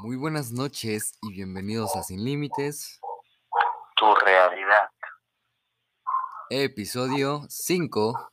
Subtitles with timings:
[0.00, 3.00] Muy buenas noches y bienvenidos a Sin Límites,
[3.96, 4.90] Tu realidad.
[6.50, 8.30] episodio 5.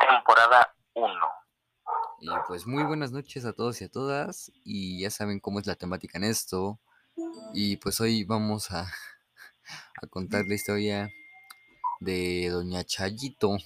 [0.00, 1.14] Temporada 1.
[2.20, 4.50] Y pues muy buenas noches a todos y a todas.
[4.64, 6.78] Y ya saben cómo es la temática en esto.
[7.52, 8.82] Y pues hoy vamos a,
[10.02, 11.10] a contar la historia
[12.00, 13.56] de Doña Chayito.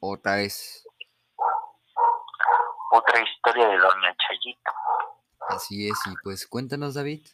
[0.00, 0.84] Otra vez.
[2.92, 4.70] Otra historia de Doña Chayito.
[5.48, 5.98] Así es.
[6.06, 7.26] Y pues cuéntanos, David.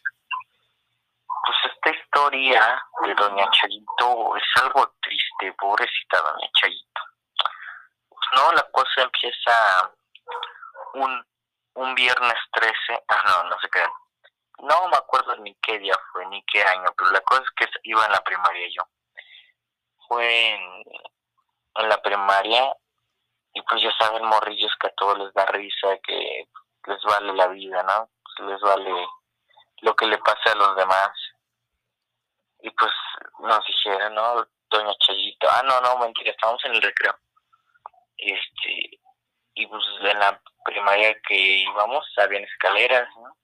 [1.27, 7.01] Pues esta historia de Doña Chayito es algo triste, pobrecita Doña Chayito.
[8.09, 9.91] Pues no, la cosa empieza
[10.93, 11.25] un,
[11.75, 13.03] un viernes 13.
[13.07, 13.85] Ah, no, no sé qué.
[14.59, 17.79] No me acuerdo ni qué día fue, ni qué año, pero la cosa es que
[17.83, 18.83] iba en la primaria yo.
[20.07, 20.83] Fue en,
[21.75, 22.75] en la primaria
[23.53, 26.47] y pues ya saben morrillos que a todos les da risa, que
[26.87, 28.09] les vale la vida, ¿no?
[28.23, 29.07] Pues les vale
[29.81, 31.11] lo que le pase a los demás.
[32.59, 32.91] Y pues
[33.39, 34.47] nos dijeron, ¿no?
[34.69, 37.13] Doña Chayito, ah, no, no, mentira, estábamos en el recreo.
[38.17, 38.99] Este,
[39.55, 43.35] y pues en la primaria que íbamos habían escaleras, ¿no?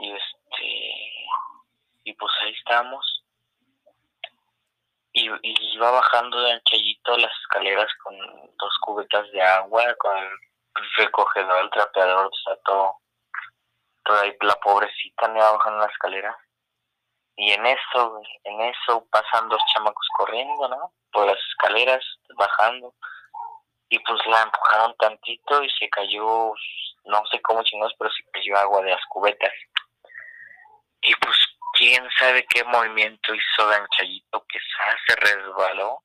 [0.00, 1.10] Y este,
[2.04, 3.24] y pues ahí estábamos.
[5.12, 8.16] Y, y iba bajando Doña Chayito las escaleras con
[8.56, 10.18] dos cubetas de agua, con
[10.96, 12.94] recogedor, el trapeador, o sea, todo,
[14.04, 16.36] toda ahí la pobrecita me iba bajando la escalera.
[17.36, 20.92] Y en eso, en eso pasan dos chamacos corriendo, ¿no?
[21.10, 22.04] Por las escaleras,
[22.36, 22.94] bajando.
[23.88, 26.52] Y pues la empujaron tantito y se cayó,
[27.04, 29.52] no sé cómo chingados, pero se cayó agua de las cubetas.
[31.02, 31.36] Y pues
[31.78, 34.58] quién sabe qué movimiento hizo Dan Chayito que
[35.06, 36.02] se resbaló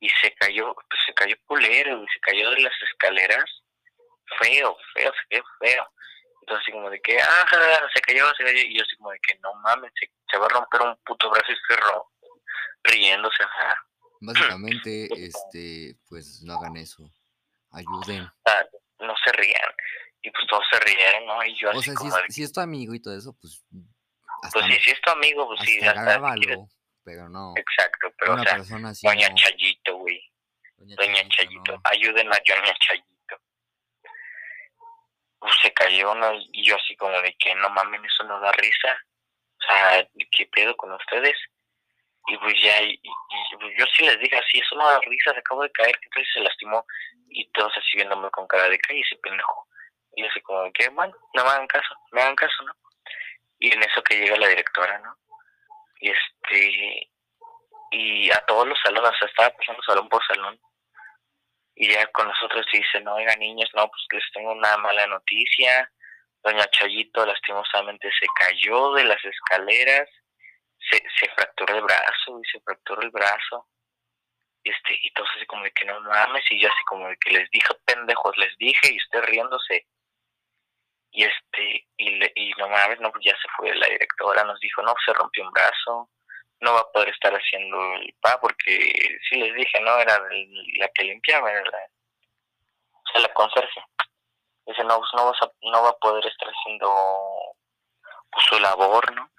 [0.00, 3.44] y se cayó, pues se cayó culero y se cayó de las escaleras.
[4.40, 5.92] Feo, feo, feo, feo.
[6.42, 7.46] Entonces así como de que, ah,
[7.94, 8.58] se cayó, se cayó.
[8.58, 11.28] Y yo así como de que no mames, se, se va a romper un puto
[11.30, 12.10] brazo y se ro-
[12.84, 13.76] riéndose, ajá.
[14.20, 17.10] Básicamente, este, pues no hagan eso.
[17.72, 18.30] Ayuden.
[18.44, 18.66] Sea,
[19.00, 19.72] no se rían.
[20.22, 21.44] Y pues todos se rieron, ¿no?
[21.44, 23.16] Y yo O así sea, si como es, de si es tu amigo y todo
[23.16, 23.64] eso, pues
[24.42, 26.68] hasta, Pues sí, si es tu amigo, pues sí, hasta hasta si grábalo.
[27.04, 27.54] Pero no.
[27.56, 29.06] Exacto, pero Una o sea, persona así.
[29.06, 29.36] Doña no.
[29.36, 30.20] Chayito, güey.
[30.78, 31.80] Doña Chayito, no.
[31.84, 33.06] ayuden a Doña Chayito.
[35.62, 36.32] Se cayó, ¿no?
[36.52, 38.96] Y yo así como de que no mamen, eso no da risa.
[39.60, 41.36] O sea, ¿qué pedo con ustedes?
[42.28, 45.32] Y pues ya, y, y- pues yo sí les dije así, eso no da risa,
[45.32, 46.84] se acabó de caer, que entonces se lastimó.
[47.28, 49.66] Y todos así viéndome con cara de calle, ese pendejo.
[50.14, 52.72] Y yo así como de que, bueno, no me hagan caso, me hagan caso, ¿no?
[53.58, 55.16] Y en eso que llega la directora, ¿no?
[56.00, 57.10] Y este,
[57.92, 60.58] y a todos los salones, o sea, estaba pasando salón por salón.
[61.78, 65.90] Y ya con nosotros dice, no, oiga niños, no, pues les tengo una mala noticia.
[66.42, 70.08] Doña Chayito lastimosamente se cayó de las escaleras,
[70.90, 73.68] se, se fracturó el brazo y se fracturó el brazo.
[74.62, 77.16] Y este, y todos así como de que no mames, y yo así como de
[77.18, 79.86] que les dije, pendejos, les dije, y usted riéndose.
[81.12, 84.58] Y este, y, le, y no mames, no, pues ya se fue la directora, nos
[84.60, 86.10] dijo, no, se rompió un brazo,
[86.60, 90.18] no va a poder estar haciendo el pa porque sí les dije no era
[90.78, 91.78] la que limpiaba era la
[92.92, 93.80] o sea la conserje.
[94.66, 96.92] Dice no pues no vas a, no va a poder estar haciendo
[98.30, 99.30] pues, su labor no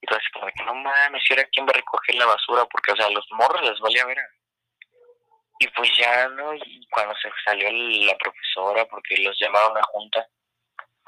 [0.00, 2.64] y todo así como que no mames y ahora quién va a recoger la basura
[2.66, 4.18] porque o sea los morros les valía ver.
[5.58, 10.28] Y pues ya no y cuando se salió la profesora porque los llamaron a junta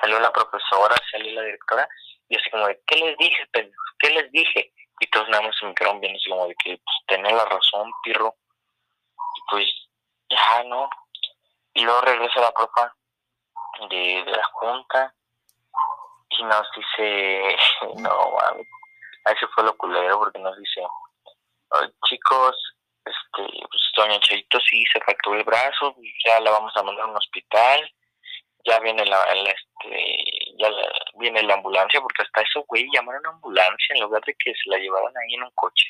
[0.01, 1.89] salió la profesora salió la directora
[2.29, 3.91] y así como de qué les dije pendejos?
[3.99, 6.77] qué les dije y todos nada más se me quedaron viendo así como de que
[6.77, 8.35] pues, tenía la razón, pirro.
[9.37, 9.67] Y pues
[10.31, 10.89] ya, ¿no?
[11.75, 12.95] Y luego regresa la profa
[13.91, 15.15] de, de la junta
[16.31, 17.57] y nos dice,
[17.97, 18.67] no, mames,
[19.25, 20.83] ahí se fue lo culero porque nos dice,
[21.71, 22.57] "Ay, chicos,
[23.05, 25.95] este, pues doña Chayito sí se fracturó el brazo,
[26.25, 27.93] ya la vamos a mandar a un hospital,
[28.65, 33.27] ya viene la, la, este, ya la- viene la ambulancia, porque hasta eso, güey, llamaron
[33.27, 35.87] a ambulancia en lugar de que se la llevaran ahí en un coche.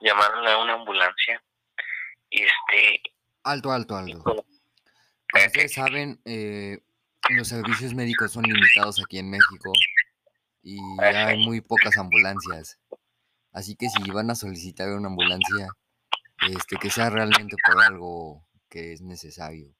[0.00, 1.42] Llamaron a una ambulancia
[2.30, 3.02] y este,
[3.44, 4.22] Alto, alto, alto.
[4.24, 6.78] Como ustedes saben, eh,
[7.30, 9.72] los servicios médicos son limitados aquí en México
[10.62, 12.78] y hay muy pocas ambulancias.
[13.52, 15.68] Así que si van a solicitar una ambulancia,
[16.48, 19.74] este, que sea realmente por algo que es necesario.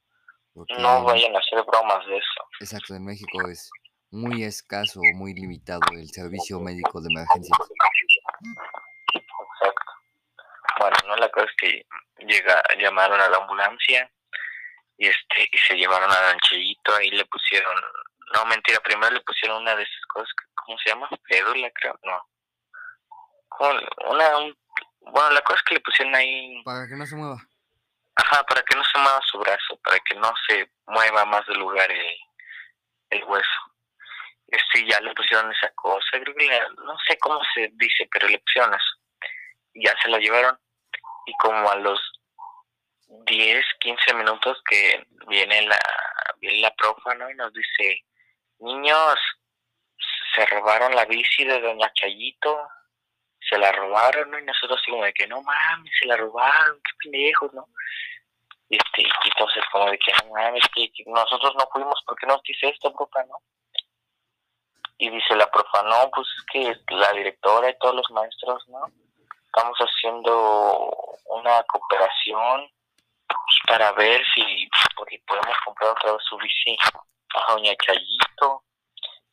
[0.52, 2.31] Porque, no vayan a hacer bromas de eso.
[2.62, 3.70] Exacto, en México es
[4.10, 7.58] muy escaso, muy limitado el servicio médico de emergencias.
[9.14, 9.92] Exacto.
[10.78, 11.86] Bueno, no la cosa es que
[12.26, 14.10] llega, llamaron a la ambulancia
[14.98, 17.74] y este y se llevaron a Danchellito, ahí le pusieron
[18.34, 21.08] No, mentira, primero le pusieron una de esas cosas, ¿cómo se llama?
[21.28, 22.28] Fédula, creo, no.
[24.10, 24.56] Una, un,
[25.00, 26.62] bueno, la cosa es que le pusieron ahí...
[26.64, 27.36] Para que no se mueva.
[28.16, 31.58] Ajá, para que no se mueva su brazo, para que no se mueva más del
[31.58, 32.16] lugar el,
[33.12, 33.60] el hueso.
[34.48, 38.38] Este, ya le pusieron esa cosa, creo que no sé cómo se dice, pero le
[38.38, 38.94] pusieron eso.
[39.74, 40.58] Ya se la llevaron
[41.26, 42.00] y como a los
[43.26, 45.78] 10, 15 minutos que viene la,
[46.38, 47.30] viene la profa, ¿no?
[47.30, 48.04] Y nos dice,
[48.58, 49.18] niños,
[50.34, 52.68] se robaron la bici de Doña Chayito,
[53.48, 54.38] se la robaron, ¿no?
[54.38, 57.66] Y nosotros así como de que, no mames, se la robaron, qué pendejos, ¿no?
[58.72, 62.26] Y, este, y entonces como de que, no mames, que, nosotros no fuimos, ¿por qué
[62.26, 63.36] nos dice esto, profa, no?
[64.96, 68.80] Y dice la profa, no, pues es que la directora y todos los maestros, ¿no?
[69.44, 70.90] Estamos haciendo
[71.26, 72.70] una cooperación
[73.26, 74.42] pues, para ver si
[74.96, 76.74] porque podemos comprar otra vez su bici
[77.34, 78.62] a Doña Chayito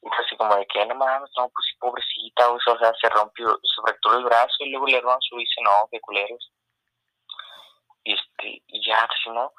[0.02, 3.58] y fue así como de que, no mames, no, pues pobrecita, o sea, se rompió,
[3.64, 6.52] se fracturó el brazo y luego le roban su bici, no, qué culeros.
[8.04, 9.54] Y, este, y ya, si no,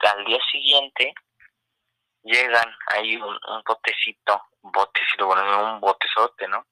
[0.00, 1.14] al día siguiente
[2.22, 6.66] llegan ahí un, botecito, un botecito, bueno, un botezote, ¿no?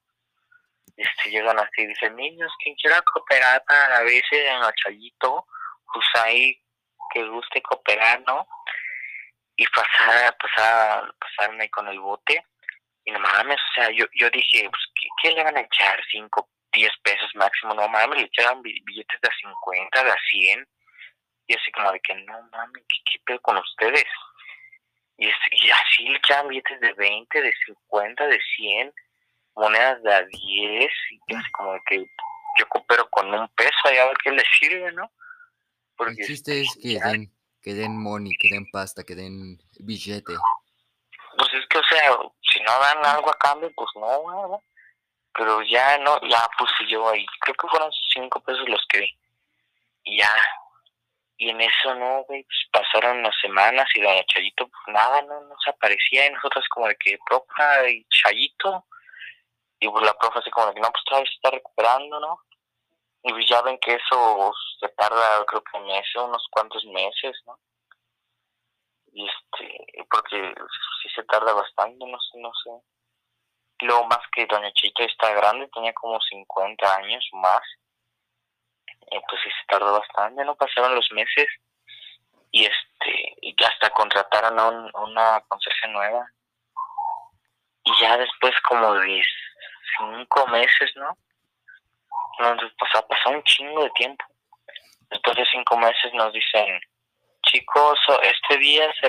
[0.97, 5.47] Este, llegan así, dicen, niños, quien quiera cooperar para la bici de Chayito,
[5.93, 6.62] pues ahí
[7.12, 8.47] que guste cooperar, ¿no?
[9.56, 12.44] Y pasar, pasar, pasarme con el bote
[13.05, 14.83] y no mames, o sea, yo, yo dije, pues,
[15.23, 16.00] ¿qué, le van a echar?
[16.11, 17.75] ¿Cinco, diez pesos máximo?
[17.75, 20.69] No mames, le echaban billetes de a 50, de a 100.
[21.47, 24.05] Y así como de que, no mames, ¿qué, qué pedo con ustedes?
[25.19, 25.29] Y,
[25.71, 28.94] así le echaban billetes de 20, de 50, de 100,
[29.55, 30.33] monedas de a 10.
[31.29, 32.06] Y así como de que
[32.59, 35.11] yo coopero con un peso y a ver qué le sirve, ¿no?
[35.97, 40.35] Porque el chiste es que den, que den money, que den pasta, que den billete.
[41.37, 42.19] Pues es que, o sea,
[42.53, 44.65] si no dan algo a cambio, pues no, ¿verdad?
[45.35, 49.19] Pero ya no, ya puse yo ahí, creo que fueron cinco pesos los que vi.
[50.05, 50.29] Y ya,
[51.43, 55.41] y en eso no, güey, pues pasaron unas semanas y doña Chayito, pues nada, no
[55.41, 58.87] nos aparecía, y nosotros como de que, profa y Chayito,
[59.81, 62.39] y pues la profa así como de que, no, pues todavía se está recuperando, ¿no?
[63.25, 67.59] Y pues ya ven que eso se tarda, creo que meses, unos cuantos meses, ¿no?
[69.12, 70.55] Y este, porque
[71.03, 72.71] sí se tarda bastante, no sé, no sé.
[73.81, 77.62] Luego más que Doña Chita está grande, tenía como 50 años más.
[79.12, 80.55] Y pues se tardó bastante, ¿no?
[80.56, 81.47] Pasaron los meses
[82.50, 84.69] y este, y hasta contrataron a,
[85.00, 86.26] una conserje nueva.
[87.85, 89.23] Y ya después como de
[89.99, 91.17] cinco meses, ¿no?
[92.38, 94.25] no pasó, pasó un chingo de tiempo.
[95.11, 96.81] Después de cinco meses nos dicen,
[97.43, 99.08] chicos, este día se,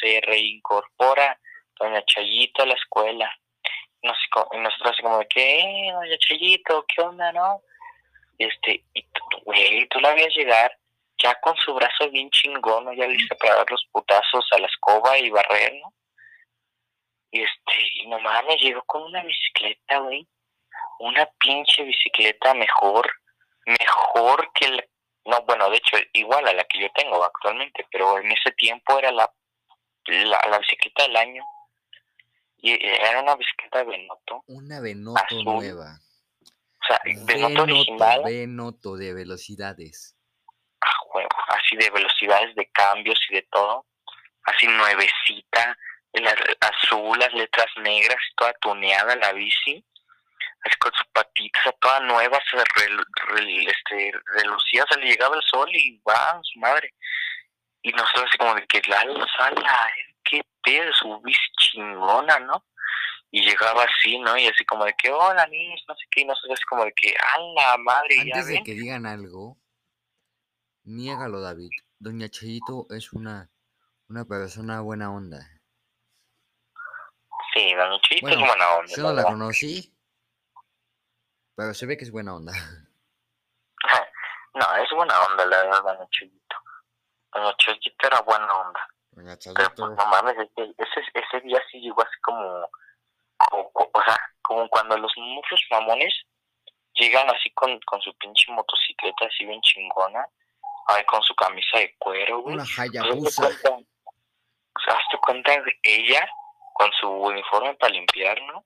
[0.00, 1.38] se reincorpora
[1.78, 3.30] doña Chayito a la escuela.
[4.02, 4.08] Y
[4.58, 5.90] nosotros así como ¿qué?
[5.92, 7.60] Doña Chayito, ¿qué onda, no?
[8.38, 9.02] Este, y
[9.44, 10.76] güey, tú la habías llegar
[11.22, 12.92] ya con su brazo bien chingón, ¿no?
[12.92, 15.94] ya lista para dar los putazos a la escoba y barrer, ¿no?
[17.30, 20.26] Y este, y no mames, llegó con una bicicleta, güey.
[21.00, 23.10] Una pinche bicicleta mejor,
[23.66, 24.84] mejor que la
[25.26, 28.98] no, bueno, de hecho, igual a la que yo tengo actualmente, pero en ese tiempo
[28.98, 29.32] era la,
[30.06, 31.44] la, bicicleta del año.
[32.58, 34.44] Y era una bicicleta Benoto.
[34.46, 35.98] Una Benoto nueva.
[36.84, 38.22] O sea, Benoto, original.
[38.24, 40.16] Benoto de velocidades.
[40.80, 43.86] Ah, huevo, así de velocidades de cambios y de todo.
[44.44, 45.76] Así nuevecita,
[46.60, 49.84] azul, las letras negras, toda tuneada la bici
[50.64, 55.68] así con sus patitas toda nueva, se re, este, relucía, se le llegaba el sol
[55.72, 56.92] y va, su madre.
[57.82, 59.04] Y nosotros así como de que la
[59.36, 59.90] sala,
[60.24, 62.64] qué pedo, su bici chingona, ¿no?
[63.34, 64.36] Y llegaba así, ¿no?
[64.36, 66.92] Y así como de que, hola, niños, no sé qué, y nosotros así como de
[66.92, 69.58] que, a la madre, Antes de que digan algo,
[70.84, 71.70] niégalo, David.
[71.98, 73.50] Doña Chayito es una,
[74.08, 75.40] una persona buena onda.
[77.52, 78.94] Sí, Doña Chayito es buena onda.
[78.96, 79.92] Yo no la conocí,
[81.56, 82.52] pero se ve que es buena onda.
[84.56, 86.56] No, es buena onda la verdad, Doña Chuyito.
[87.32, 88.88] Doña Chuyito era buena onda.
[89.10, 92.70] Doña Pero pues, no mames, ese, ese día sí llegó así como,
[93.52, 96.14] o sea, como cuando los muchos mamones
[96.94, 100.26] llegan así con, con su pinche motocicleta así bien chingona,
[100.88, 102.54] ahí con su camisa de cuero, güey.
[102.54, 103.46] Una hayabusa.
[103.46, 106.28] O sea, hazte cuenta de ella
[106.74, 108.64] con su uniforme para limpiar, ¿no?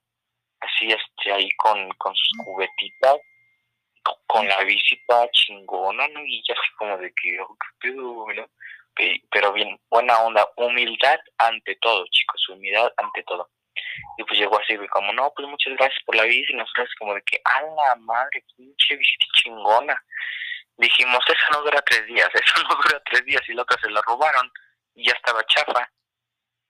[0.61, 3.17] así este ahí con, con sus juguetitas,
[4.27, 6.25] con, la visita chingona, ¿no?
[6.25, 8.49] Y ya así como de que, oh, qué pedo, ¿no?
[9.31, 13.49] pero bien, buena onda, humildad ante todo, chicos, humildad ante todo.
[14.17, 17.13] Y pues llegó así, como, no, pues muchas gracias por la bici, y nosotros como
[17.13, 20.01] de que, a la madre, pinche bici chingona.
[20.77, 23.89] Dijimos, esa no dura tres días, esa no dura tres días, y la otra se
[23.89, 24.51] la robaron,
[24.95, 25.89] y ya estaba chafa.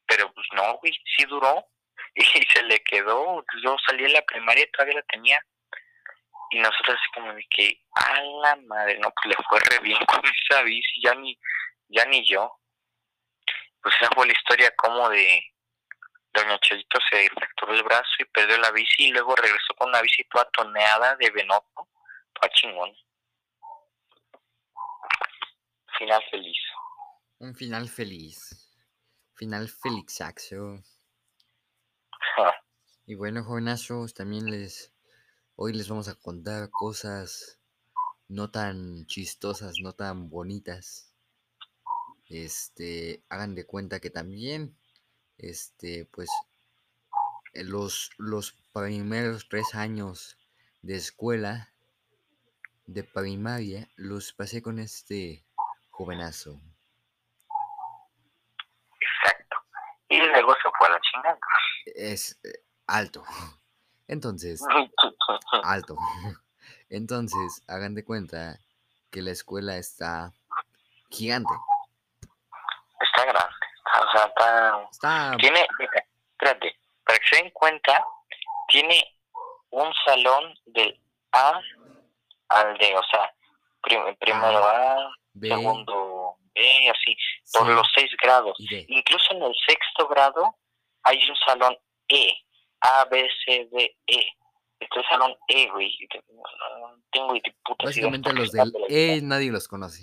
[0.08, 1.66] Pero pues no, güey, sí duró,
[2.16, 5.44] y se le quedó, yo salí de la primaria y todavía la tenía.
[6.52, 10.00] Y nosotros así como de que, a la madre, no, pues le fue re bien
[10.06, 11.40] con esa bici, ya ni,
[11.90, 12.52] ya ni yo.
[13.82, 15.42] Pues esa fue la historia como de
[16.34, 20.02] Doña Chayito se fracturó el brazo y perdió la bici y luego regresó con una
[20.02, 21.88] bici toda toneada de venoto,
[22.34, 22.94] toda chingón.
[25.98, 26.58] Final feliz.
[27.40, 28.70] Un final feliz.
[29.36, 30.84] Final felixaxo.
[33.06, 34.94] Y bueno, jovenazos, también les
[35.56, 37.60] hoy les vamos a contar cosas
[38.30, 41.14] no tan chistosas, no tan bonitas.
[42.28, 44.79] Este, hagan de cuenta que también
[45.40, 46.30] este, pues
[47.54, 50.38] los, los primeros tres años
[50.82, 51.74] de escuela
[52.86, 55.46] de primaria los pasé con este
[55.90, 56.60] jovenazo.
[59.00, 59.58] Exacto.
[60.10, 61.40] Y luego se fue a la chingada.
[61.96, 63.24] Es eh, alto.
[64.08, 64.62] Entonces,
[65.64, 65.96] alto.
[66.90, 68.60] Entonces, hagan de cuenta
[69.12, 70.34] que la escuela está
[71.10, 71.54] gigante.
[73.02, 73.59] Está grande.
[74.02, 75.38] O sea, está...
[75.38, 75.68] Tiene,
[76.32, 76.76] espérate,
[77.06, 78.06] para que se den cuenta,
[78.68, 79.04] tiene
[79.72, 81.00] un salón del
[81.32, 81.60] A
[82.50, 83.34] al D, o sea,
[84.20, 87.18] primero A, segundo B, así,
[87.54, 88.58] por los seis grados.
[88.60, 90.56] Incluso en el sexto grado
[91.04, 91.78] hay un salón
[92.08, 92.34] E,
[92.82, 94.26] A, B, C, D, E.
[94.80, 95.94] Este salón E, güey.
[97.12, 97.34] Tengo
[97.66, 100.02] puta Básicamente los del E nadie los conoce.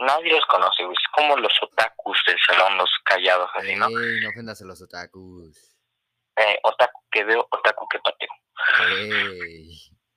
[0.00, 0.96] Nadie los conoce, güey.
[0.96, 3.86] Es como los otakus del salón, los callados, así, ¿no?
[3.88, 5.76] Ey, no ofendas a los otakus.
[6.36, 8.28] Eh, otaku que veo, otaku que pateo.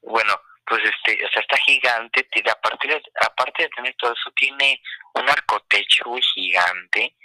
[0.02, 0.34] Bueno,
[0.66, 4.82] pues este, o sea, está gigante, aparte de, aparte de tener todo eso, tiene
[5.14, 7.16] un arcotecho gigante,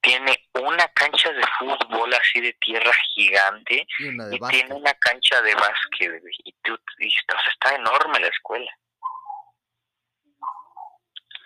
[0.00, 6.22] tiene una cancha de fútbol así de tierra gigante y, tiene una cancha de básquet,
[6.44, 8.70] y, y, o sea, está enorme la escuela.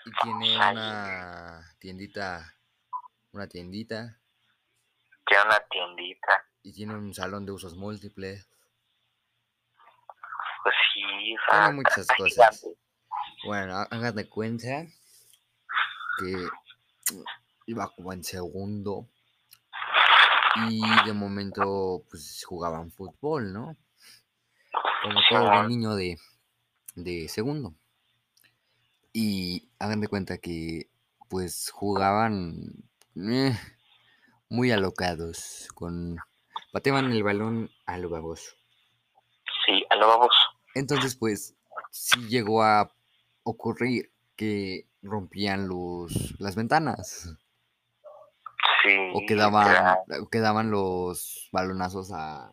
[0.05, 2.55] Y tiene una tiendita,
[3.33, 4.19] una tiendita.
[5.27, 6.45] Tiene una tiendita.
[6.63, 8.49] Y tiene un salón de usos múltiples.
[10.63, 11.03] Pues sí,
[11.51, 12.67] tiene muchas cosas.
[13.45, 14.87] Bueno, hagan de cuenta
[16.19, 16.49] que
[17.67, 19.09] iba como en segundo
[20.69, 23.77] y de momento pues jugaban fútbol, ¿no?
[25.03, 26.19] Como todo niño de,
[26.95, 27.75] de segundo.
[29.13, 30.89] Y hagan de cuenta que
[31.29, 32.85] pues jugaban
[33.17, 33.59] eh,
[34.49, 36.17] muy alocados, con
[36.73, 38.53] pateaban el balón a lo baboso.
[39.67, 40.39] Sí, a lo baboso.
[40.75, 41.55] Entonces pues
[41.91, 42.93] sí llegó a
[43.45, 47.37] ocurrir que rompían los las ventanas.
[48.83, 49.99] Sí, o quedaban,
[50.31, 52.53] quedaban los balonazos a,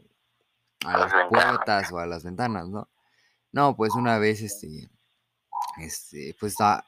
[0.86, 2.90] a las puertas o a las ventanas, ¿no?
[3.52, 4.90] No, pues una vez este
[5.78, 6.84] este, pues ah,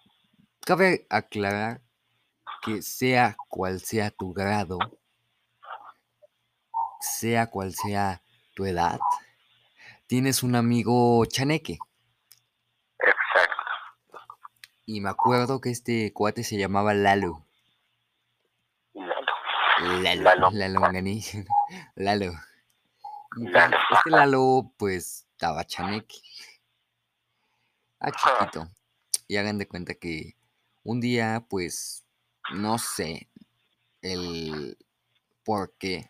[0.62, 1.82] cabe aclarar
[2.62, 4.78] que sea cual sea tu grado,
[7.00, 8.22] sea cual sea
[8.56, 9.00] tu edad,
[10.08, 11.80] tienes un amigo chaneque.
[13.00, 14.20] Exacto.
[14.86, 17.46] Y me acuerdo que este cuate se llamaba Lalo.
[18.94, 20.12] Lalo.
[20.14, 20.52] Lalo.
[20.52, 20.80] Lalo.
[20.80, 20.92] Lalo.
[21.96, 22.34] Lalo.
[23.92, 26.18] Este Lalo, pues, estaba chaneque.
[28.02, 28.68] Ah, chiquito.
[29.28, 30.36] Y hagan de cuenta que
[30.84, 32.04] un día, pues,
[32.54, 33.30] no sé
[34.02, 34.76] el
[35.46, 36.10] por qué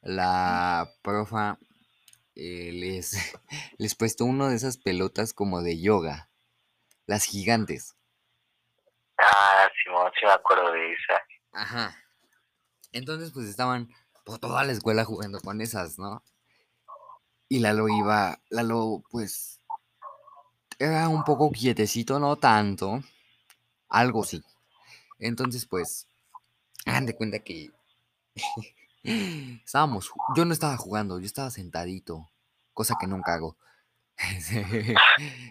[0.00, 1.58] la profa
[2.36, 3.12] eh, les,
[3.78, 6.30] les puesto uno de esas pelotas como de yoga,
[7.06, 7.96] las gigantes.
[9.18, 11.22] Ah, sí, sí me acuerdo de esa.
[11.52, 11.96] Ajá.
[12.92, 13.88] Entonces, pues estaban
[14.24, 16.22] por toda la escuela jugando con esas, ¿no?
[17.48, 19.61] Y Lalo iba, Lalo, pues,
[20.82, 23.02] era un poco quietecito, no tanto.
[23.88, 24.42] Algo sí.
[25.18, 26.06] Entonces, pues,
[26.86, 27.70] hagan de cuenta que
[29.04, 32.28] estábamos, yo no estaba jugando, yo estaba sentadito,
[32.72, 33.56] cosa que nunca hago.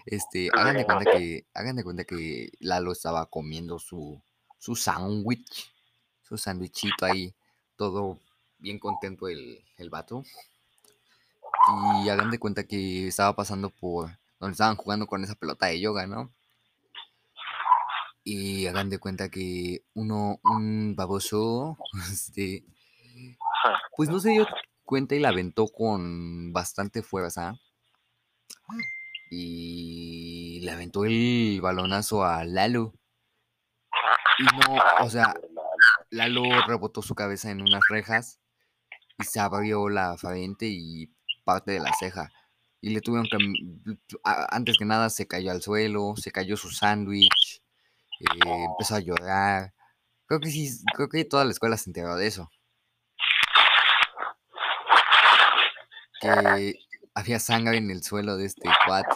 [0.06, 4.22] este, hagan de cuenta que, hagan de cuenta que Lalo estaba comiendo su,
[4.58, 5.74] su sándwich,
[6.22, 7.34] su sándwichito ahí,
[7.76, 8.20] todo
[8.60, 10.24] bien contento el, el vato.
[12.04, 15.80] Y hagan de cuenta que estaba pasando por donde estaban jugando con esa pelota de
[15.80, 16.34] yoga, ¿no?
[18.24, 21.78] Y hagan de cuenta que uno, un baboso,
[22.12, 22.66] este,
[23.96, 24.48] pues no se dio
[24.84, 27.54] cuenta y la aventó con bastante fuerza.
[29.30, 32.94] Y le aventó el balonazo a Lalo.
[34.40, 35.36] Y no, o sea,
[36.10, 38.40] Lalo rebotó su cabeza en unas rejas
[39.20, 41.14] y se abrió la frente y
[41.46, 42.32] parte de la ceja.
[42.82, 43.38] Y le tuvieron que,
[44.24, 47.62] antes que nada, se cayó al suelo, se cayó su sándwich,
[48.20, 49.74] eh, empezó a llorar.
[50.26, 52.50] Creo que sí, creo que toda la escuela se enteró de eso.
[56.20, 56.76] Que
[57.14, 59.10] había sangre en el suelo de este cuate.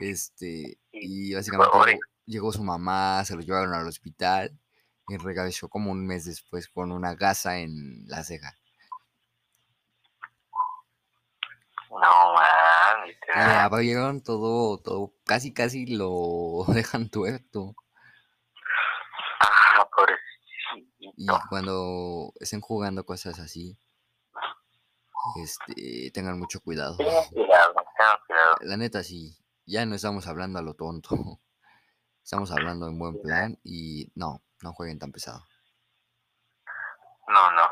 [0.00, 4.58] Este, y básicamente llegó su mamá, se lo llevaron al hospital
[5.08, 8.54] y regresó como un mes después con una gasa en la ceja.
[12.00, 13.08] No, man.
[13.34, 17.74] Le abrieron todo, todo, casi, casi lo dejan tuerto.
[19.40, 21.14] Ah, pobrecito.
[21.16, 23.78] Y cuando estén jugando cosas así,
[25.36, 26.96] este, tengan mucho cuidado.
[28.60, 31.08] La neta, sí, ya no estamos hablando a lo tonto.
[32.22, 35.44] Estamos hablando en buen plan y no, no jueguen tan pesado.
[37.28, 37.62] No, no.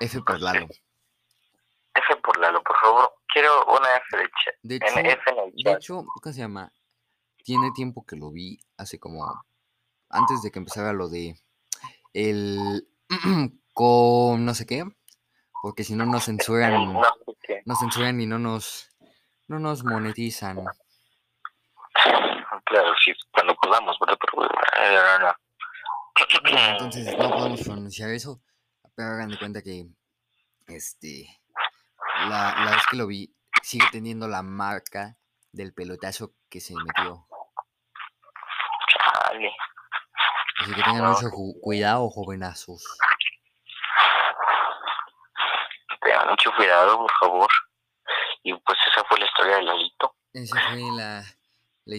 [0.00, 0.66] F por Lalo.
[1.98, 3.14] F por Lalo, por favor.
[3.32, 4.54] Quiero una F de chat.
[4.62, 6.72] De En hecho, F en el de hecho, ¿cómo se llama?
[7.44, 9.24] Tiene tiempo que lo vi, hace como
[10.10, 11.34] antes de que empezara lo de
[12.12, 12.88] el
[13.74, 14.84] con no sé qué,
[15.62, 17.62] porque si no nos censuran, No sé qué.
[17.64, 18.90] nos censuran y no nos
[19.46, 20.64] no nos monetizan.
[22.64, 24.18] Claro, sí, cuando podamos, ¿verdad?
[24.20, 26.70] Pero, eh, no, no.
[26.72, 28.40] Entonces no podemos pronunciar eso,
[28.94, 29.86] pero hagan de cuenta que
[30.66, 31.26] este
[32.28, 35.16] la, la vez que lo vi sigue teniendo la marca
[35.52, 37.26] del pelotazo que se metió.
[38.92, 39.52] Chale.
[40.60, 42.84] Así que tengan mucho cuidado, jovenazos.
[46.00, 47.48] Tengan mucho cuidado, por favor.
[48.42, 51.22] Y pues esa fue la historia de Lalito, Esa fue la,
[51.84, 51.96] la,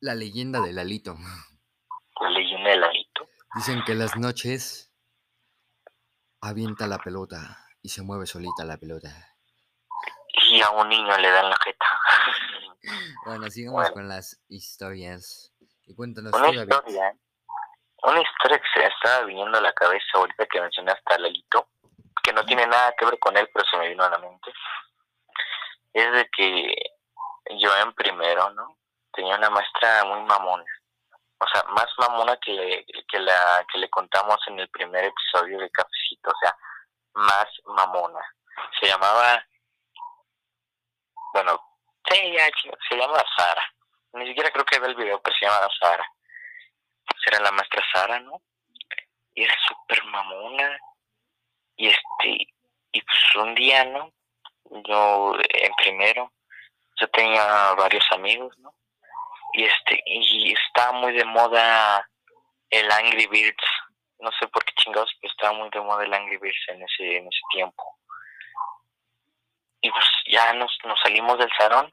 [0.00, 1.16] la leyenda del Alito.
[2.20, 3.28] la leyenda de Lalito.
[3.54, 4.92] Dicen que las noches
[6.40, 9.10] avienta la pelota y se mueve solita la pelota.
[10.50, 11.86] Y a un niño le dan la jeta.
[13.24, 13.94] Bueno, sigamos Bueno.
[13.94, 15.54] con las historias.
[15.86, 17.14] Y cuéntanos Una tú, historia,
[18.02, 21.68] una historia que se me estaba viniendo a la cabeza ahorita que mencionaste a Lalito,
[22.22, 24.52] que no tiene nada que ver con él, pero se me vino a la mente,
[25.94, 26.74] es de que
[27.58, 28.76] yo en primero, ¿no?
[29.14, 30.64] Tenía una maestra muy mamona.
[31.38, 35.70] O sea, más mamona que, que la que le contamos en el primer episodio de
[35.70, 36.30] Cafecito.
[36.30, 36.54] O sea,
[37.14, 38.20] más mamona.
[38.80, 39.44] Se llamaba...
[41.32, 41.60] Bueno,
[42.08, 43.74] se llama Sara.
[44.12, 46.08] Ni siquiera creo que ve el video, pero se llama Sara.
[47.26, 48.42] Era la maestra Sara, ¿no?
[49.34, 50.78] Y era súper mamona.
[51.76, 52.54] Y este,
[52.92, 54.12] y pues un día, ¿no?
[54.86, 56.32] Yo en primero,
[57.00, 58.74] yo tenía varios amigos, ¿no?
[59.54, 62.08] Y este, y estaba muy de moda
[62.70, 63.64] el Angry Birds.
[64.24, 67.18] No sé por qué chingados, pero estaba muy de moda el Angry Birds en ese,
[67.18, 67.98] en ese tiempo.
[69.82, 71.90] Y pues ya nos, nos salimos del salón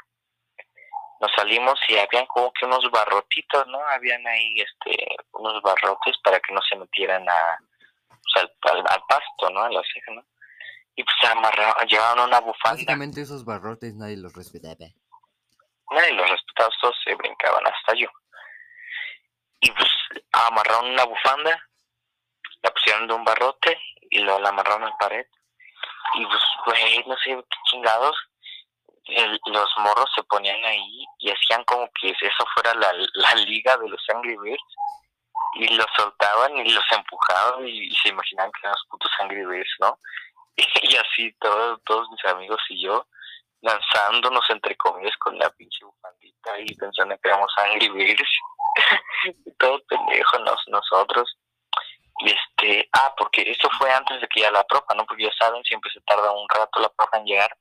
[1.21, 3.79] nos salimos y habían como que unos barrotitos, ¿no?
[3.89, 7.59] Habían ahí este unos barrotes para que no se metieran a
[8.09, 9.61] pues, al, al, al pasto, ¿no?
[9.61, 10.25] A la ceja, ¿no?
[10.95, 12.71] Y pues amarraban, llevaban una bufanda.
[12.71, 14.89] Básicamente esos barrotes nadie los respetaba.
[15.91, 18.09] Nadie los respetaba, todos se brincaban hasta yo.
[19.59, 19.89] Y pues
[20.31, 21.69] amarraron una bufanda,
[22.61, 25.25] la pusieron de un barrote y luego la amarraron en pared.
[26.15, 28.15] Y pues, güey, no sé qué chingados,
[29.45, 33.89] los morros se ponían ahí y hacían como que eso fuera la, la liga de
[33.89, 34.63] los Angry Birds.
[35.53, 39.75] Y los soltaban y los empujaban y, se imaginaban que eran los putos Angry Birds,
[39.79, 39.97] ¿no?
[40.83, 43.05] Y así todos, todos mis amigos y yo
[43.61, 48.29] lanzándonos entre comillas con la pinche bufandita y pensando que éramos Angry Birds.
[49.59, 51.37] todo pendejo nos, nosotros.
[52.23, 55.05] Este, ah, porque esto fue antes de que ya la profa, ¿no?
[55.05, 57.57] Porque ya saben, siempre se tarda un rato la profa en llegar,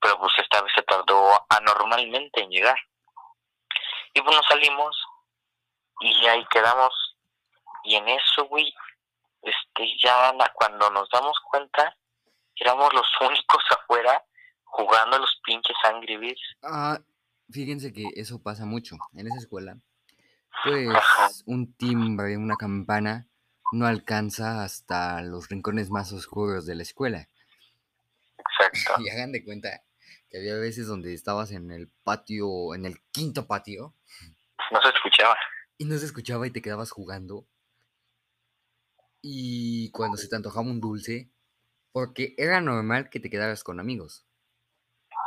[0.00, 2.76] pero pues esta vez se tardó anormalmente en llegar.
[4.14, 4.96] Y pues nos salimos
[6.00, 6.92] y ahí quedamos.
[7.84, 8.74] Y en eso, güey,
[9.42, 11.96] este, ya cuando nos damos cuenta,
[12.56, 14.24] éramos los únicos afuera
[14.64, 16.56] jugando a los pinches Angry Birds.
[16.62, 16.98] Ah,
[17.50, 19.76] fíjense que eso pasa mucho en esa escuela.
[20.50, 21.26] Ajá.
[21.26, 23.28] Pues un timbre, una campana,
[23.74, 27.28] no alcanza hasta los rincones más oscuros de la escuela.
[28.38, 29.02] Exacto.
[29.02, 29.82] Y hagan de cuenta
[30.30, 33.94] que había veces donde estabas en el patio, en el quinto patio,
[34.70, 35.36] No se escuchaba.
[35.78, 37.46] y no se escuchaba y te quedabas jugando.
[39.22, 41.30] Y cuando se te antojaba un dulce,
[41.92, 44.26] porque era normal que te quedaras con amigos.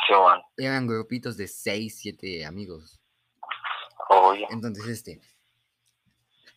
[0.07, 0.13] Sí.
[0.57, 3.01] Eran grupitos de 6, 7 amigos.
[4.09, 5.19] Oye, Entonces, este,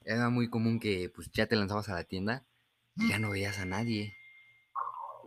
[0.05, 2.45] era muy común que pues ya te lanzabas a la tienda
[2.97, 4.17] y ya no veías a nadie.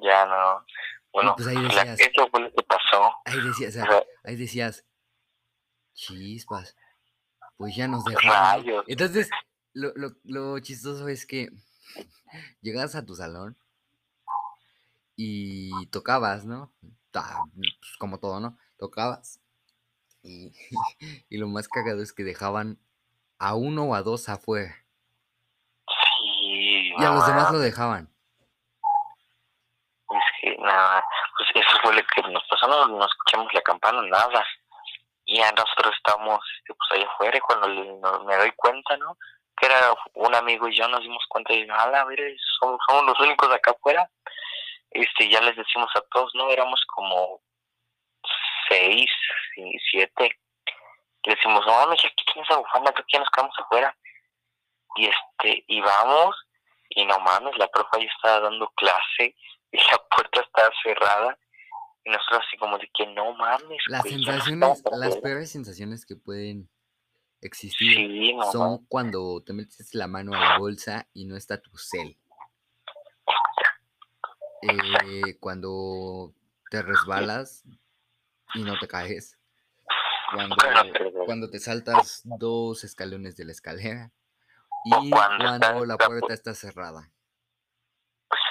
[0.02, 0.66] ya no.
[1.12, 3.14] Bueno, pues ahí la- decías- eso fue lo que pasó.
[3.26, 4.84] Ahí decías, o sea, ahí decías,
[5.94, 6.76] chispas,
[7.58, 8.28] pues ya nos dejaron.
[8.30, 8.42] ¿no?".
[8.72, 8.86] Rayos.
[8.88, 9.30] Entonces,
[9.74, 11.50] lo, lo, lo chistoso es que
[12.62, 13.58] llegabas a tu salón
[15.16, 16.74] y tocabas, ¿no?
[17.12, 18.58] Pues, como todo, ¿no?
[18.78, 19.40] Tocabas.
[20.24, 20.52] Y,
[21.30, 22.80] y lo más cagado es que dejaban
[23.46, 24.74] a uno o a dos afuera.
[25.88, 28.10] sí, Y a los demás lo dejaban.
[30.10, 31.04] Es que nada,
[31.38, 34.46] pues eso fue lo que nos pasó, no, no escuchamos la campana, nada.
[35.26, 39.18] Y ya nosotros estábamos pues allá afuera y cuando le- no- me doy cuenta, ¿no?
[39.58, 42.20] Que era un amigo y yo nos dimos cuenta y a la ver,
[42.60, 44.10] somos, somos los únicos acá afuera.
[44.92, 46.50] Este, ya les decimos a todos, ¿no?
[46.50, 47.42] Éramos como
[48.70, 49.10] seis
[49.92, 50.40] siete.
[51.26, 53.98] Le decimos, no mames, aquí tienes esa bufanda, creo que ya nos quedamos afuera.
[54.96, 56.36] Y este, y vamos,
[56.90, 59.36] y no mames, la profe ahí estaba dando clase
[59.72, 61.38] y la puerta estaba cerrada
[62.06, 66.06] y nosotros así como de que no mames Las güey, ya sensaciones, las peores sensaciones
[66.06, 66.70] que pueden
[67.42, 68.52] existir sí no mames.
[68.52, 72.18] son cuando te metes la mano a la bolsa y no está tu cel.
[74.62, 76.34] Eh, cuando
[76.70, 77.64] te resbalas
[78.54, 79.38] y no te caes.
[81.26, 84.12] Cuando, te saltas dos escalones de la escalera.
[84.86, 87.10] Y cuando cuando la puerta está cerrada.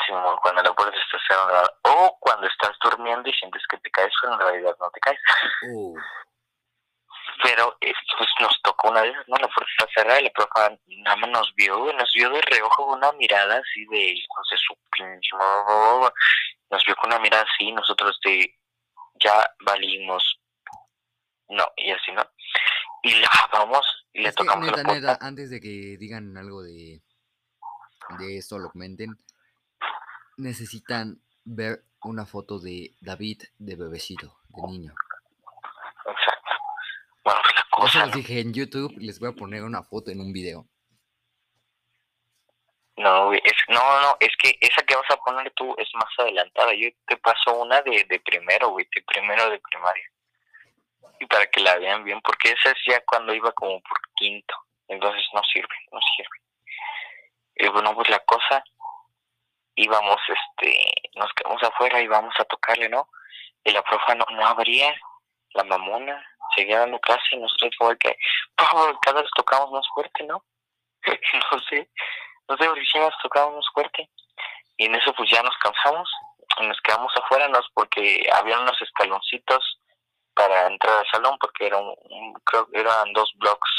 [0.07, 4.13] Sí, cuando la puerta está cerrada o cuando estás durmiendo y sientes que te caes
[4.21, 5.19] pero en realidad no te caes
[7.43, 10.79] pero eh, pues nos tocó una vez no la puerta está cerrada y la profe
[10.87, 14.57] nada más nos vio nos vio de reojo con una mirada así de hijos de
[14.57, 16.15] su pinche madre".
[16.71, 18.55] nos vio con una mirada así y nosotros de
[19.17, 20.41] ya valimos
[21.53, 22.23] no y así no
[23.03, 25.97] y la vamos y le Es que, tocamos neta, la puerta neta, antes de que
[25.99, 27.03] digan algo de,
[28.19, 29.17] de esto, lo comenten,
[30.37, 34.95] necesitan ver una foto de David de bebecito, de niño.
[36.07, 36.51] exacto
[37.25, 38.13] bueno pues la cosa ¿no?
[38.13, 40.67] dije en YouTube, les voy a poner una foto en un video.
[42.97, 46.73] No, es, no, no, es que esa que vas a poner tú es más adelantada.
[46.75, 50.05] Yo te paso una de, de primero, güey, de primero de primaria.
[51.23, 54.57] Y para que la vean bien, porque esa es ya cuando iba como por quinto.
[54.89, 56.37] Entonces no sirve, no sirve.
[57.55, 58.65] Y bueno, pues la cosa,
[59.77, 63.09] íbamos, este, nos quedamos afuera y vamos a tocarle, ¿no?
[63.63, 64.93] Y la profa no, no abría,
[65.55, 68.19] la mamona, seguía dando clase y nosotros como que,
[68.57, 70.45] "Pau, cada vez tocamos más fuerte, ¿no?
[71.53, 71.89] no sé,
[72.49, 74.11] no sé por qué nos tocamos más fuerte.
[74.77, 76.11] Y en eso pues ya nos cansamos
[76.61, 77.61] nos quedamos afuera, ¿no?
[77.75, 79.79] Porque había unos escaloncitos
[80.35, 81.95] para entrar al salón porque era un,
[82.45, 83.71] creo que eran dos blocks,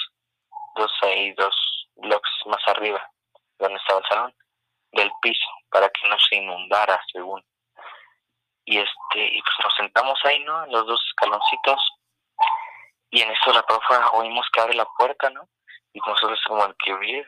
[0.76, 1.56] dos ahí, dos
[1.96, 3.10] blocks más arriba
[3.60, 4.36] donde estaba el salón
[4.92, 7.44] del piso para que no se inundara según.
[8.66, 11.82] Y este y pues nos sentamos ahí no en los dos escaloncitos
[13.10, 15.48] y en eso la profa oímos que abre la puerta no
[15.92, 17.28] y nosotros como el que viene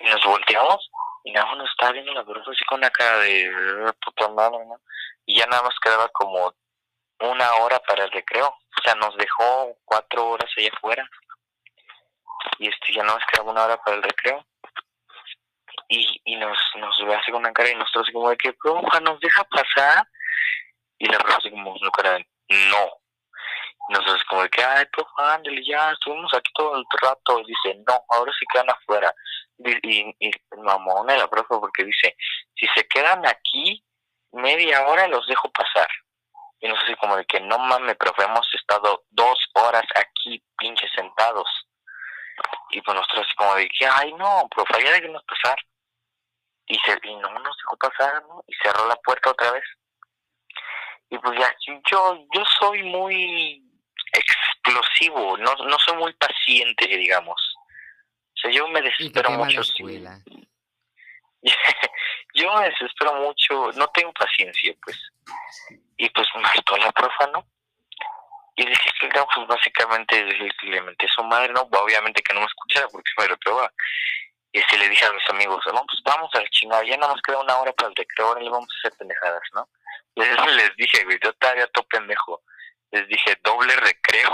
[0.00, 0.90] y nos volteamos
[1.24, 4.28] y nada más nos estaba viendo la profa así con una cara de "Eh, puta
[4.28, 4.80] madre no
[5.26, 6.54] y ya nada más quedaba como
[7.20, 11.08] una hora para el recreo o sea nos dejó cuatro horas allá afuera
[12.58, 14.44] y este ya nada más quedaba una hora para el recreo
[15.90, 19.00] y, y nos, nos ve así con una cara y nosotros como de que, profa,
[19.00, 20.06] ¿nos deja pasar?
[20.98, 22.90] Y la profa así como una cara de, no.
[23.88, 27.40] Y nosotros como de que, ay, profa, ándale, ya, estuvimos aquí todo el rato.
[27.40, 29.12] Y dice, no, ahora se quedan afuera.
[29.58, 30.30] Y, y, y
[30.62, 32.16] mamona la profa porque dice,
[32.54, 33.84] si se quedan aquí
[34.32, 35.88] media hora los dejo pasar.
[36.60, 40.90] Y nosotros así como de que, no mames, profe, hemos estado dos horas aquí, pinches
[40.94, 41.48] sentados.
[42.70, 45.56] Y pues nosotros así como de que, ay, no, profe, ya déjenos pasar
[46.66, 48.44] y, se, y no nos dejó pasar, ¿no?
[48.46, 49.64] Y cerró la puerta otra vez.
[51.10, 51.52] Y pues ya,
[51.90, 53.62] yo, yo soy muy
[54.12, 57.40] explosivo, no, no soy muy paciente, digamos.
[57.56, 59.60] O sea, yo me desespero mucho.
[59.60, 60.20] escuela.
[62.34, 64.98] yo me desespero mucho, no tengo paciencia, pues.
[65.96, 67.46] Y pues me hartó la profa, ¿no?
[68.56, 71.62] Y dije que no, pues básicamente le, le menté a su madre, ¿no?
[71.62, 73.72] Obviamente que no me escuchara porque me reprobaba.
[74.52, 77.12] Y así le dije a mis amigos, no, pues vamos a la chingada, ya nada
[77.12, 79.68] más queda una hora para el recreo, ahora le vamos a hacer pendejadas, ¿no?
[80.56, 82.42] Les dije, güey, yo todavía todo pendejo.
[82.90, 84.30] Les dije, doble recreo,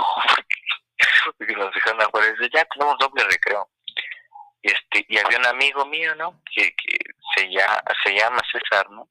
[1.39, 2.33] porque nos dejaron afuera.
[2.33, 3.69] Dice, ya tenemos doble recreo.
[5.09, 6.43] Y había un amigo mío, ¿no?
[6.55, 6.99] Que, que
[7.35, 9.09] se, llama, se llama César, ¿no?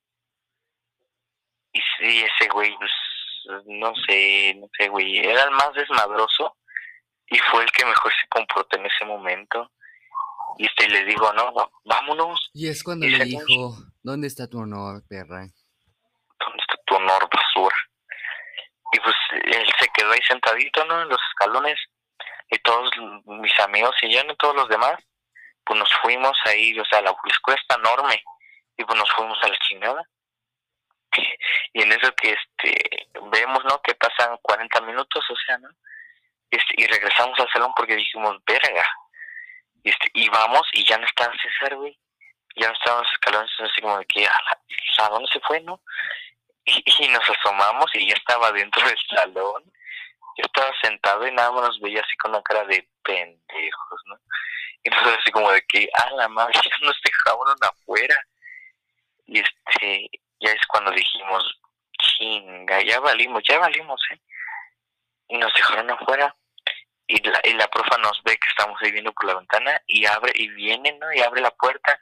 [1.72, 2.92] Y sí, ese güey, pues,
[3.66, 6.58] no sé, no sé, güey, era el más desmadroso
[7.28, 9.72] y fue el que mejor se comportó en ese momento.
[10.58, 12.50] Y este, le digo, no, vámonos.
[12.54, 15.48] Y es cuando le dijo, ¿dónde está tu honor, perra?
[16.40, 17.76] ¿Dónde está tu honor, basura?
[18.94, 21.02] Y pues él se quedó ahí sentadito, ¿no?
[21.02, 21.78] En los escalones.
[22.50, 22.90] Y todos
[23.26, 24.36] mis amigos y yo, ¿no?
[24.36, 24.96] Todos los demás,
[25.66, 28.24] pues nos fuimos ahí, o sea, la escuela está enorme.
[28.78, 30.04] Y pues nos fuimos a la chingada.
[31.74, 33.82] Y en eso que este vemos, ¿no?
[33.82, 35.70] Que pasan 40 minutos, o sea, ¿no?
[36.52, 38.86] Este, y regresamos al salón porque dijimos, verga.
[39.84, 41.98] Y, este, y vamos y ya no está César, güey.
[42.56, 45.82] Ya no estaban los escalones, así como de que, ¿a, dónde se fue, no?
[46.66, 49.64] Y, nos asomamos y ya estaba dentro del salón.
[50.38, 54.18] Yo estaba sentado y nada más nos veía así con una cara de pendejos, ¿no?
[54.86, 58.28] Nosotros así como de que, ah, la madre, ya nos dejaron afuera.
[59.28, 61.60] Y este, ya es cuando dijimos,
[62.00, 64.20] chinga, ya valimos, ya valimos, ¿eh?
[65.30, 66.36] Y nos dejaron afuera.
[67.08, 70.06] Y la, y la profa nos ve que estamos ahí viendo por la ventana y
[70.06, 71.12] abre, y viene, ¿no?
[71.14, 72.00] Y abre la puerta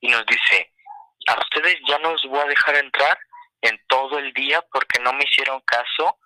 [0.00, 0.72] y nos dice,
[1.26, 3.18] a ustedes ya no os voy a dejar entrar
[3.62, 6.18] en todo el día porque no me hicieron caso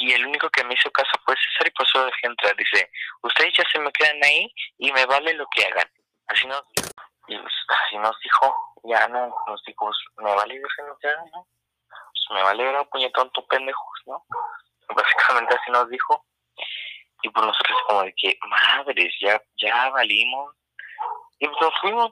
[0.00, 2.56] y el único que me hizo caso fue César y por eso dejé entrar.
[2.56, 2.90] Dice,
[3.22, 5.88] ustedes ya se me quedan ahí y me vale lo que hagan.
[6.28, 6.62] Así nos,
[7.28, 11.46] y así nos dijo, ya no, nos dijo, pues, me vale entrar, ¿no?
[11.88, 14.24] Pues me vale ver a puñetón tu pendejos, ¿no?
[14.88, 16.24] Básicamente así nos dijo.
[17.22, 20.54] Y pues nosotros como de que, madres, ya, ya valimos.
[21.38, 22.10] Y pues nos fuimos,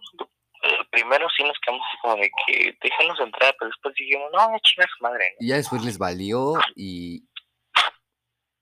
[0.63, 4.57] eh, primero sí nos quedamos así como de que déjenos entrar, pero después dijimos, no,
[4.61, 5.35] chinga su madre.
[5.41, 7.25] Y ya después les valió y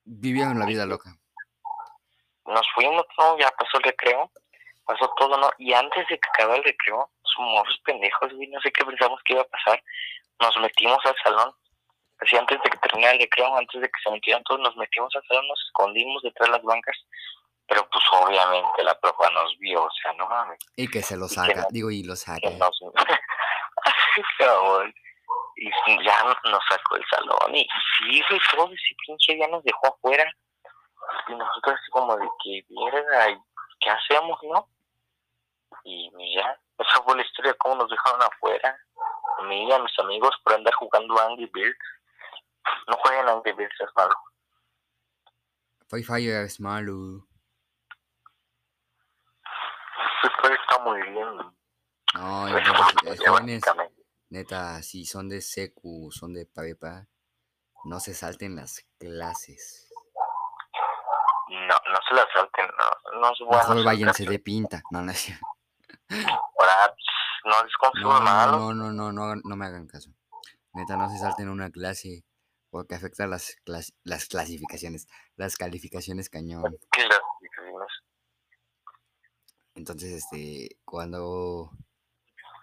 [0.08, 1.14] vivieron la vida loca.
[2.46, 4.30] Nos fuimos, no, ya pasó el recreo,
[4.84, 5.50] pasó todo, ¿no?
[5.58, 9.34] Y antes de que acabara el recreo, somos pendejos, güey, no sé qué pensamos que
[9.34, 9.82] iba a pasar.
[10.40, 11.52] Nos metimos al salón,
[12.20, 15.14] así antes de que terminara el recreo, antes de que se metieran todos, nos metimos
[15.14, 16.96] al salón, nos escondimos detrás de las bancas
[17.68, 20.58] pero pues obviamente la profa nos vio, o sea, no mames.
[20.74, 22.48] Y que se lo saca, digo, y lo saca.
[25.60, 27.66] y ya nos sacó el salón, y
[27.98, 30.30] sí, güey, todo ese pinche ya nos dejó afuera.
[31.28, 33.26] Y nosotros así como de que, mierda,
[33.80, 34.68] ¿qué hacemos, no?
[35.84, 38.78] Y ya, esa fue la historia, cómo nos dejaron afuera.
[39.38, 41.78] A mí y a mis amigos por andar jugando Angry Birds.
[42.88, 44.14] No jueguen Angry Birds, es malo.
[45.88, 47.28] Fire Fire es malo
[50.54, 51.36] está muy bien.
[52.14, 53.62] No, entonces, jóvenes,
[54.30, 57.06] neta, si son de secu, son de prepa,
[57.84, 59.90] no se salten las clases.
[61.48, 63.58] No, no se las salten, no, no es bueno.
[63.58, 65.32] Mejor váyanse de pinta, no, no es
[66.10, 66.94] Ahora,
[67.44, 68.58] no es no, malo.
[68.58, 70.10] No, no, no, no, no me hagan caso.
[70.74, 72.24] Neta, no se salten una clase
[72.70, 76.78] porque afecta las, las clasificaciones, las calificaciones cañón.
[76.92, 77.08] ¿Qué?
[79.74, 81.70] Entonces, este, cuando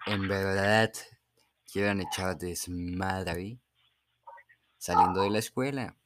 [0.04, 0.92] en verdad
[1.70, 3.58] quieran echar desmadre
[4.78, 5.96] saliendo de la escuela.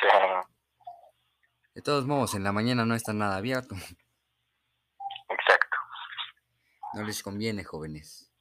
[0.00, 0.08] Sí.
[1.74, 3.74] De todos modos, en la mañana no está nada abierto.
[5.28, 5.76] Exacto.
[6.94, 8.32] No les conviene, jóvenes.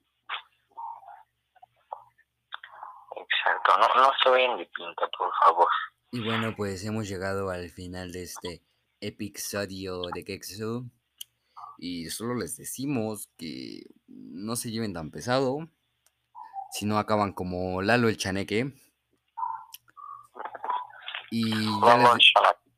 [3.18, 5.68] Exacto, no, no se vayan de pinta, por favor.
[6.12, 8.64] Y bueno, pues hemos llegado al final de este
[9.02, 10.90] episodio de Kexu.
[11.78, 15.70] Y solo les decimos que no se lleven tan pesado.
[16.72, 18.74] Si no acaban como Lalo el Chaneque.
[21.32, 21.50] Y
[21.82, 22.34] ya, les,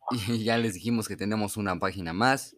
[0.30, 2.56] y ya les dijimos que tenemos una página más.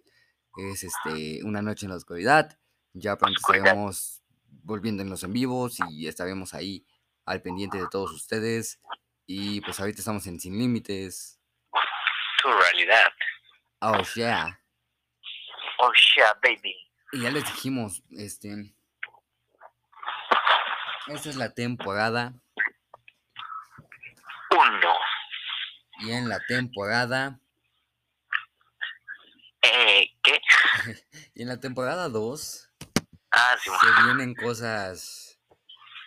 [0.58, 2.58] Es este una noche en la oscuridad.
[2.94, 4.24] Ya pronto estaremos
[4.64, 6.86] volviendo en los en vivos y estaremos ahí
[7.26, 8.82] al pendiente de todos ustedes.
[9.26, 11.40] Y pues ahorita estamos en Sin Límites.
[12.42, 13.12] Tu realidad.
[13.82, 14.59] Oh, yeah.
[15.82, 16.76] Oh, yeah, baby.
[17.12, 18.74] Y ya les dijimos, este.
[21.08, 22.34] Esta es la temporada.
[24.52, 24.94] Uno.
[26.02, 27.40] Y en la temporada.
[29.62, 30.40] Eh, ¿qué?
[31.34, 32.70] y en la temporada 2.
[33.32, 35.30] Ah, sí, se vienen cosas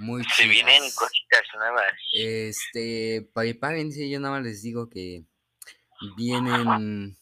[0.03, 1.93] muy Se vienen cositas nuevas.
[2.13, 5.25] Este, prepárense, yo nada más les digo que
[6.17, 7.17] vienen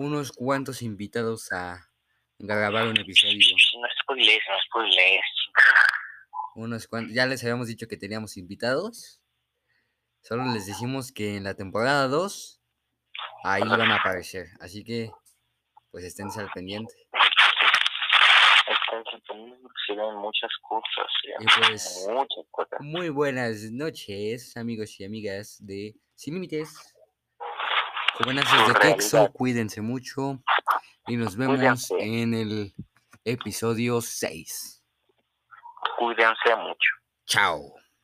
[0.00, 1.90] unos cuantos invitados a
[2.38, 3.54] grabar un episodio.
[3.78, 5.26] No spoilers, no spoilers.
[6.54, 9.20] Unos cuantos, ya les habíamos dicho que teníamos invitados.
[10.22, 12.62] Solo les decimos que en la temporada 2
[13.44, 14.46] ahí van a aparecer.
[14.60, 15.10] Así que
[15.90, 16.94] pues esténse al pendiente.
[18.68, 21.12] Estén al pendiente se ven muchas cosas.
[21.40, 22.80] Y pues, Muchas cosas.
[22.80, 26.96] muy buenas noches, amigos y amigas de Sin Límites.
[28.18, 28.74] Jovenazos de.
[28.74, 30.42] Texo, cuídense mucho
[31.06, 31.94] y nos vemos Cuídense.
[31.98, 32.74] en el
[33.24, 34.82] episodio 6.
[35.98, 36.90] Cuídense mucho.
[37.26, 37.79] Chao.